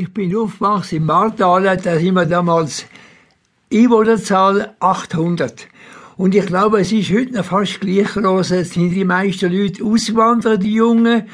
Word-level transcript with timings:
Ich 0.00 0.14
bin 0.14 0.36
aufgewachsen 0.36 0.98
in 0.98 1.06
Martal, 1.06 1.76
da 1.76 1.98
sind 1.98 2.14
wir 2.14 2.24
damals 2.24 2.86
Einwohnerzahl 3.72 4.76
800. 4.78 5.66
Und 6.16 6.36
ich 6.36 6.46
glaube, 6.46 6.78
es 6.78 6.92
ist 6.92 7.10
heute 7.10 7.32
noch 7.32 7.44
fast 7.44 7.80
gleich 7.80 8.12
groß. 8.12 8.52
Es 8.52 8.74
sind 8.74 8.90
die 8.90 9.04
meisten 9.04 9.52
Leute 9.52 9.82
ausgewandert, 9.82 10.62
die 10.62 10.74
Jungen. 10.74 11.24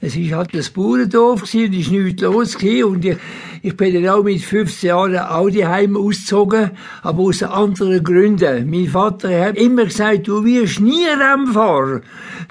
Es 0.00 0.16
ist 0.16 0.32
halt 0.32 0.54
das 0.54 0.70
Bauerndorf 0.70 1.42
und 1.42 1.54
ist 1.54 1.90
nichts 1.90 2.22
los 2.22 2.56
gewesen. 2.56 2.84
Und 2.84 3.04
ich, 3.04 3.18
ich 3.60 3.76
bin 3.76 3.92
dann 3.92 4.14
auch 4.14 4.22
mit 4.22 4.40
15 4.40 4.88
Jahren 4.88 5.18
auch 5.18 5.50
daheim 5.50 5.94
ausgezogen, 5.94 6.70
aber 7.02 7.22
aus 7.24 7.42
anderen 7.42 8.02
Gründen. 8.02 8.70
Mein 8.70 8.88
Vater 8.88 9.48
hat 9.48 9.56
immer 9.56 9.84
gesagt, 9.84 10.28
du 10.28 10.42
wirst 10.44 10.80
nie 10.80 11.04
Rennfahrer. 11.06 12.00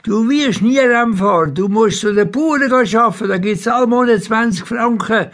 Du 0.03 0.29
wirst 0.29 0.61
nie 0.61 0.77
Rennfahrer. 0.77 1.47
Du 1.47 1.67
musst 1.67 2.01
zu 2.01 2.13
den 2.13 2.29
Bauern 2.29 2.71
arbeiten, 2.71 3.27
da 3.27 3.37
gibt's 3.39 3.67
alle 3.67 3.87
Monate 3.87 4.21
20 4.21 4.67
Franken. 4.67 5.27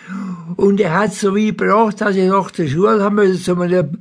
Und 0.60 0.82
er 0.82 0.94
hat 0.94 1.14
so 1.14 1.38
weit 1.38 1.58
gebracht, 1.58 2.02
dass 2.02 2.18
ich 2.18 2.28
nach 2.28 2.52
der 2.52 2.68
Schule 2.68 3.02
haben 3.02 3.16
müssen, 3.16 3.42
zu 3.42 3.58
einem, 3.58 3.98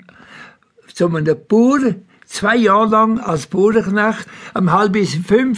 zu 0.92 1.06
einem 1.06 1.36
Bauer, 1.46 1.94
zwei 2.26 2.56
Jahre 2.56 2.90
lang 2.90 3.20
als 3.20 3.46
Bauernknecht. 3.46 4.26
Um 4.54 4.72
halb 4.72 4.94
bis 4.94 5.14
fünf 5.14 5.56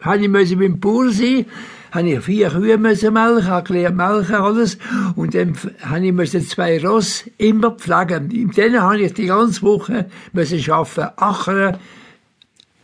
habe 0.00 0.20
ich 0.20 0.28
müssen 0.28 0.58
beim 0.58 0.78
Bauer 0.78 1.10
sein 1.10 1.46
habe 1.90 2.10
ich 2.10 2.20
vier 2.20 2.50
Kühe 2.50 2.76
müssen 2.76 3.14
melken, 3.14 3.46
habe 3.46 3.66
gelernt 3.66 3.96
melken, 3.96 4.34
alles. 4.34 4.76
Und 5.16 5.34
dann 5.34 5.54
habe 5.82 6.06
ich 6.06 6.12
müssen 6.12 6.46
zwei 6.46 6.78
Ross 6.86 7.24
immer 7.38 7.70
pflegen. 7.70 8.30
In 8.30 8.50
denen 8.50 8.82
habe 8.82 9.00
ich 9.00 9.14
die 9.14 9.26
ganze 9.26 9.62
Woche 9.62 10.06
müssen 10.34 10.70
arbeiten. 10.70 11.14
Achern, 11.16 11.78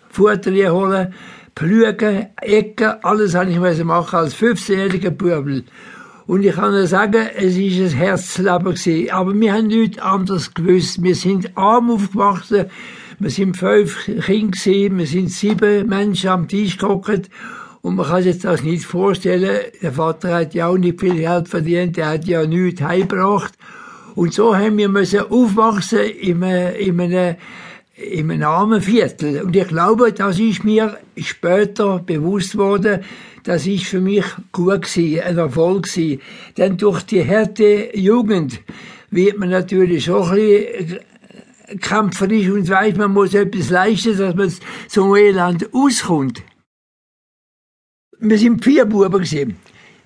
Futter 0.08 0.72
holen, 0.72 1.14
pflügen, 1.54 2.28
Ecken, 2.40 2.94
alles 3.02 3.34
habe 3.34 3.50
ich 3.50 3.58
müssen 3.58 3.86
machen 3.86 4.16
als 4.16 4.34
15-jähriger 4.36 5.10
Bubel. 5.10 5.64
Und 6.28 6.44
ich 6.44 6.56
kann 6.56 6.72
nur 6.72 6.86
sagen, 6.86 7.26
es 7.36 7.56
ist 7.56 7.80
ein 7.80 7.98
Herzleben 7.98 8.74
gewesen. 8.74 9.10
Aber 9.10 9.34
wir 9.34 9.50
haben 9.50 9.68
nichts 9.68 9.98
anderes 9.98 10.52
gewusst. 10.52 11.02
Wir 11.02 11.14
sind 11.14 11.56
arm 11.56 11.90
aufgewachsen. 11.90 12.66
Wir 13.18 13.30
sind 13.30 13.56
fünf 13.56 14.04
Kinder 14.04 14.50
gewesen. 14.50 14.98
Wir 14.98 15.06
sind 15.06 15.30
sieben 15.30 15.88
Menschen 15.88 16.28
am 16.28 16.46
Tisch 16.46 16.76
gehockt. 16.76 17.30
Und 17.80 17.96
man 17.96 18.04
kann 18.04 18.22
sich 18.22 18.38
das 18.40 18.62
nicht 18.62 18.84
vorstellen. 18.84 19.58
Der 19.80 19.92
Vater 19.92 20.34
hat 20.34 20.52
ja 20.52 20.66
auch 20.66 20.76
nicht 20.76 21.00
viel 21.00 21.14
Geld 21.14 21.48
verdient. 21.48 21.96
Er 21.96 22.10
hat 22.10 22.26
ja 22.26 22.44
nichts 22.44 22.82
heimgebracht. 22.82 23.54
Und 24.14 24.34
so 24.34 24.54
haben 24.54 24.76
wir 24.76 24.90
müssen 24.90 25.20
aufwachsen 25.30 26.00
in 26.00 26.44
einem, 26.44 26.76
in 26.76 27.00
einem, 27.00 27.36
einem 28.00 28.42
armen 28.42 28.80
Viertel. 28.80 29.42
Und 29.42 29.56
ich 29.56 29.68
glaube, 29.68 30.12
das 30.12 30.38
ist 30.38 30.64
mir 30.64 30.98
später 31.16 31.98
bewusst 31.98 32.56
worden, 32.56 33.02
das 33.44 33.66
ist 33.66 33.84
für 33.84 34.00
mich 34.00 34.24
gut 34.52 34.82
gewesen, 34.82 35.20
ein 35.20 35.38
Erfolg 35.38 35.84
gewesen. 35.84 36.20
Denn 36.56 36.76
durch 36.76 37.02
die 37.02 37.26
harte 37.26 37.96
Jugend 37.96 38.60
wird 39.10 39.38
man 39.38 39.50
natürlich 39.50 40.04
schon 40.04 40.22
ein 40.22 40.36
bisschen 40.36 41.00
kämpferisch 41.80 42.48
und 42.48 42.68
weiß, 42.68 42.96
man 42.96 43.12
muss 43.12 43.34
etwas 43.34 43.70
leisten, 43.70 44.16
dass 44.16 44.34
man 44.34 44.52
so 44.88 45.04
einem 45.04 45.16
Elend 45.16 45.68
auskommt. 45.72 46.42
Wir 48.20 48.38
sind 48.38 48.64
vier 48.64 48.84
Buben 48.84 49.12
gewesen. 49.12 49.56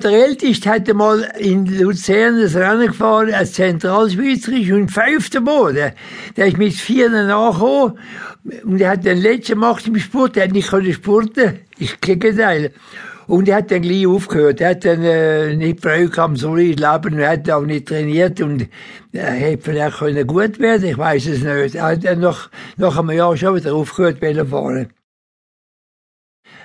Der 0.00 0.10
Älteste 0.10 0.68
hat 0.68 0.88
einmal 0.88 1.30
in 1.38 1.66
Luzern 1.66 2.40
das 2.40 2.56
Rennen 2.56 2.88
gefahren, 2.88 3.32
als 3.32 3.52
Zentralschweizerisch 3.52 4.70
und 4.72 4.90
fünfter 4.90 5.40
Boden. 5.40 5.92
Der 6.36 6.46
ist 6.46 6.58
mit 6.58 6.74
vier 6.74 7.08
nachgekommen 7.08 7.98
und 8.64 8.80
er 8.80 8.90
hat 8.90 9.04
den 9.04 9.18
letzten 9.18 9.54
gemacht 9.54 9.86
im 9.86 9.96
Sport, 9.98 10.36
er 10.36 10.44
hat 10.44 10.52
nicht 10.52 10.70
können 10.70 10.92
spurten. 10.92 11.60
Ich 11.78 12.00
Gegenteil. 12.00 12.72
Und 13.28 13.48
er 13.48 13.56
hat 13.56 13.70
dann 13.70 13.82
gleich 13.82 14.06
aufgehört. 14.06 14.60
Er 14.60 14.70
hat 14.70 14.84
dann 14.84 15.02
äh, 15.02 15.54
nicht 15.54 15.80
Freude 15.80 16.20
am 16.20 16.36
so 16.36 16.56
Leben 16.56 17.18
er 17.18 17.30
hat 17.30 17.48
auch 17.50 17.62
nicht 17.62 17.86
trainiert 17.86 18.40
und 18.40 18.68
er 19.12 19.30
hätte 19.30 19.62
vielleicht 19.62 19.98
können 19.98 20.26
gut 20.26 20.58
werden, 20.58 20.84
ich 20.84 20.98
weiß 20.98 21.26
es 21.26 21.42
nicht. 21.42 21.76
Er 21.76 21.84
hat 21.84 22.04
dann 22.04 22.20
nach, 22.20 22.50
nach 22.76 22.98
einem 22.98 23.10
Jahr 23.10 23.36
schon 23.36 23.54
wieder 23.54 23.74
aufgehört, 23.74 24.18
zu 24.20 24.46
fahren. 24.46 24.88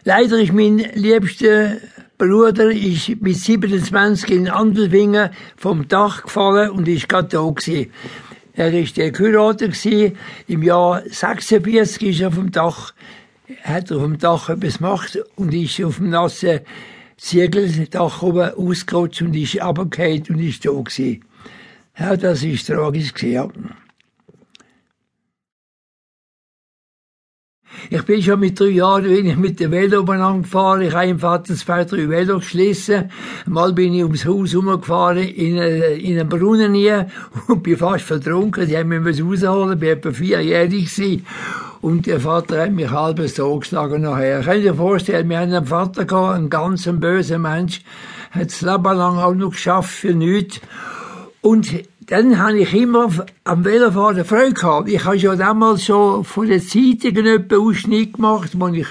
Leider 0.03 0.39
ist 0.39 0.53
mein 0.53 0.77
liebster 0.77 1.77
Bruder 2.17 2.71
ist 2.71 3.21
mit 3.21 3.35
27 3.35 4.31
in 4.31 4.49
Andelwingen 4.49 5.29
vom 5.55 5.87
Dach 5.87 6.23
gefallen 6.23 6.71
und 6.71 6.87
ist 6.87 7.07
gerade 7.07 7.27
da 7.27 7.47
gewesen. 7.47 7.91
Er 8.53 8.73
ist 8.73 8.97
der 8.97 9.11
geheiratet 9.11 9.73
gewesen. 9.73 10.17
Im 10.47 10.63
Jahr 10.63 11.03
46 11.07 12.01
ist 12.01 12.21
er 12.21 12.31
vom 12.31 12.51
Dach, 12.51 12.93
hat 13.61 13.91
er 13.91 13.99
vom 13.99 14.17
Dach 14.17 14.49
etwas 14.49 14.79
gemacht 14.79 15.19
und 15.35 15.53
ist 15.53 15.83
auf 15.83 15.97
dem 15.97 16.09
nassen 16.09 16.61
Ziegeldach 17.17 18.23
oben 18.23 18.51
ausgerutscht 18.55 19.21
und 19.21 19.35
ist 19.35 19.61
runtergefallen 19.61 20.23
und 20.29 20.39
ist 20.39 20.65
da 20.65 20.71
gewesen. 20.71 21.23
Ja, 21.99 22.15
das 22.17 22.43
ist 22.43 22.65
tragisch 22.65 23.13
gewesen. 23.13 23.73
Ich 27.89 28.03
bin 28.03 28.21
schon 28.21 28.41
mit 28.41 28.59
drei 28.59 28.67
Jahren 28.67 29.03
bin 29.03 29.25
ich 29.27 29.37
mit 29.37 29.61
dem 29.61 29.71
Velo 29.71 30.01
umeinander 30.01 30.41
gefahren. 30.41 30.81
Ich 30.81 30.93
habe 30.93 31.07
im 31.07 31.19
Vater 31.19 31.55
zwei, 31.55 31.85
drei 31.85 32.09
Velo 32.09 32.39
geschlossen. 32.39 33.09
Mal 33.45 33.71
bin 33.71 33.93
ich 33.93 34.03
ums 34.03 34.25
Haus 34.25 34.51
herumgefahren, 34.51 35.19
in, 35.19 35.57
eine, 35.57 35.85
in 35.93 36.19
einen 36.19 36.27
Brunnen 36.27 36.73
hier 36.73 37.07
und 37.47 37.63
bin 37.63 37.77
fast 37.77 38.03
vertrunken. 38.03 38.67
Die 38.67 38.77
haben 38.77 38.89
mich 38.89 39.23
rausholen, 39.23 39.73
ich 39.73 39.79
bin 39.79 39.89
etwa 39.89 40.11
vierjährig 40.11 40.93
gewesen. 40.93 41.25
Und 41.79 42.07
der 42.07 42.19
Vater 42.19 42.63
hat 42.63 42.73
mich 42.73 42.91
halb 42.91 43.21
so 43.29 43.57
geschlagen 43.57 44.01
nachher. 44.01 44.41
Könnt 44.41 44.65
ihr 44.65 44.75
vorstellen, 44.75 45.29
wir 45.29 45.39
haben 45.39 45.53
einen 45.53 45.65
Vater 45.65 46.03
gehabt, 46.03 46.35
einen 46.35 46.49
ganz 46.49 46.89
bösen 46.91 47.41
Mensch, 47.41 47.81
hat 48.31 48.47
das 48.47 48.61
Leben 48.61 48.97
lang 48.97 49.17
auch 49.17 49.33
noch 49.33 49.51
geschafft 49.51 49.91
für 49.91 50.13
nichts. 50.13 50.59
Und 51.39 51.71
dann 52.07 52.39
habe 52.39 52.59
ich 52.59 52.73
immer 52.73 53.09
am 53.43 53.65
Velofahren 53.65 54.23
Freude 54.23 54.53
gehabt. 54.53 54.89
Ich 54.89 55.03
habe 55.03 55.19
schon 55.19 55.37
damals 55.37 55.83
schon 55.83 56.23
von 56.23 56.47
den 56.47 56.61
Zeitungen 56.61 57.25
etwa 57.25 57.57
Ausschnitt 57.57 58.13
gemacht, 58.13 58.51
wo 58.53 58.67
ich 58.69 58.87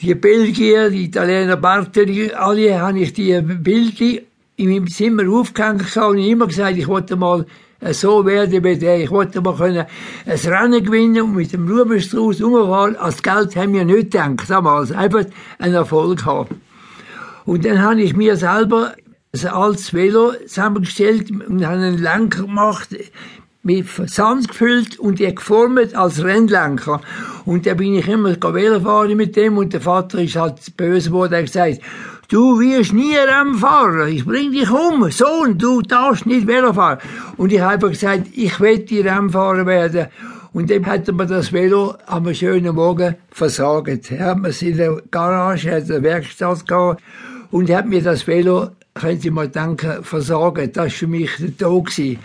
die 0.00 0.14
Belgier, 0.14 0.88
die 0.88 1.04
Italiener 1.04 1.56
Bartoli, 1.56 2.32
alle 2.32 2.80
habe 2.80 3.00
ich 3.00 3.12
die 3.12 3.38
Bilder 3.42 4.22
in 4.56 4.70
meinem 4.70 4.88
Zimmer 4.88 5.30
aufgehängt 5.30 5.94
und 5.98 6.18
ich 6.18 6.30
immer 6.30 6.46
gesagt, 6.46 6.78
ich 6.78 6.88
wollte 6.88 7.14
mal 7.14 7.44
so 7.90 8.24
werden 8.24 8.64
wie 8.64 8.78
der. 8.78 9.00
Ich 9.00 9.10
wollte 9.10 9.42
mal 9.42 9.54
können 9.54 9.84
ein 10.24 10.38
Rennen 10.38 10.82
gewinnen 10.82 11.20
und 11.20 11.34
mit 11.34 11.52
dem 11.52 11.68
Rubenstrauß 11.68 12.40
umfahren. 12.40 12.96
Als 12.96 13.22
Geld 13.22 13.54
haben 13.54 13.74
wir 13.74 13.84
nicht 13.84 14.12
gedacht 14.12 14.48
damals. 14.48 14.92
Einfach 14.92 15.26
einen 15.58 15.74
Erfolg 15.74 16.24
haben. 16.24 16.62
Und 17.44 17.66
dann 17.66 17.82
habe 17.82 18.00
ich 18.00 18.16
mir 18.16 18.36
selber 18.36 18.94
ein 19.32 19.46
altes 19.50 19.92
Velo 19.92 20.32
zusammengestellt 20.46 21.30
und 21.30 21.66
haben 21.66 21.82
einen 21.82 21.98
Lenker 21.98 22.42
gemacht, 22.42 22.88
mit 23.66 23.88
Sand 24.08 24.48
gefüllt 24.48 24.98
und 24.98 25.18
die 25.18 25.34
geformt 25.34 25.94
als 25.96 26.22
Rennlenker. 26.22 27.00
Und 27.44 27.66
da 27.66 27.74
bin 27.74 27.96
ich 27.96 28.06
immer 28.06 28.36
Velo 28.40 28.80
fahren 28.80 29.16
mit 29.16 29.34
dem 29.34 29.58
und 29.58 29.72
der 29.72 29.80
Vater 29.80 30.20
ist 30.20 30.36
halt 30.36 30.76
böse 30.76 31.10
geworden, 31.10 31.34
hat 31.34 31.46
gesagt, 31.46 31.80
du 32.28 32.60
wirst 32.60 32.92
nie 32.92 33.16
Rennen 33.16 33.56
fahren, 33.56 34.08
ich 34.08 34.24
bring 34.24 34.52
dich 34.52 34.70
um, 34.70 35.10
Sohn, 35.10 35.58
du 35.58 35.82
darfst 35.82 36.26
nicht 36.26 36.46
Velo 36.46 36.72
fahren. 36.72 36.98
Und 37.36 37.52
ich 37.52 37.60
habe 37.60 37.90
gesagt, 37.90 38.28
ich 38.34 38.60
will 38.60 38.78
die 38.78 39.00
Rennfahrer 39.00 39.66
werden. 39.66 40.06
Und 40.52 40.70
dem 40.70 40.86
hat 40.86 41.10
man 41.12 41.26
das 41.28 41.52
Velo 41.52 41.96
am 42.06 42.32
schönen 42.32 42.74
Morgen 42.74 43.16
versagt. 43.30 44.12
Er 44.12 44.26
hat 44.26 44.38
mir 44.38 44.62
in 44.62 44.76
der 44.76 45.02
Garage, 45.10 45.70
hat 45.72 45.90
eine 45.90 46.02
Werkstatt 46.02 46.66
gehabt 46.66 47.02
und 47.50 47.68
hat 47.68 47.86
mir 47.86 48.02
das 48.02 48.26
Velo 48.26 48.70
können 48.96 49.20
Sie 49.20 49.30
mal 49.30 49.48
denken, 49.48 50.02
versagen. 50.02 50.72
Das 50.72 50.84
war 50.84 50.90
für 50.90 51.06
mich 51.06 51.30
der 51.38 51.56
Tag. 51.56 51.84
Gewesen. 51.84 52.18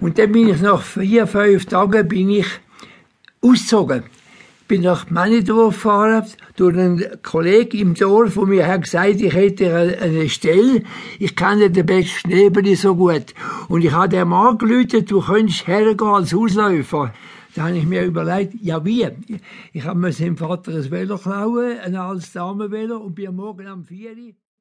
Und 0.00 0.18
dann 0.18 0.32
bin 0.32 0.48
ich 0.48 0.60
nach 0.60 0.82
vier, 0.82 1.26
fünf 1.26 1.66
Tagen 1.66 2.08
bin 2.08 2.30
ich 2.30 2.46
ausgezogen. 3.40 4.04
Bin 4.66 4.80
nach 4.80 5.10
Männendorf 5.10 5.74
gefahren, 5.74 6.24
durch 6.56 6.76
einen 6.76 7.04
Kollegen 7.22 7.78
im 7.78 7.94
Dorf, 7.94 8.34
der 8.34 8.46
mir 8.46 8.66
hat 8.66 8.84
gesagt, 8.84 9.20
ich 9.20 9.34
hätte 9.34 9.98
eine 10.00 10.28
Stelle. 10.30 10.82
Ich 11.18 11.36
kenne 11.36 11.70
den 11.70 11.84
besten 11.84 12.30
Schnebeli 12.30 12.74
so 12.74 12.96
gut. 12.96 13.34
Und 13.68 13.84
ich 13.84 13.92
habe 13.92 14.08
dem 14.08 14.32
angerufen, 14.32 15.04
du 15.04 15.20
könntest 15.20 15.66
hergehen 15.66 16.08
als 16.08 16.34
Ausläufer. 16.34 17.12
Da 17.54 17.64
habe 17.64 17.76
ich 17.76 17.86
mir 17.86 18.04
überlegt, 18.04 18.54
ja 18.62 18.84
wie? 18.84 19.06
Ich 19.72 19.84
habe 19.84 19.98
mir 19.98 20.12
seinem 20.12 20.36
Vater 20.36 20.72
ein 20.72 20.90
Velo 20.90 21.18
klauen, 21.18 21.78
ein 21.78 21.94
altes 21.94 22.32
Damenvelo, 22.32 22.96
und 22.96 23.14
bin 23.14 23.36
morgen 23.36 23.66
am 23.66 23.84
4 23.84 24.16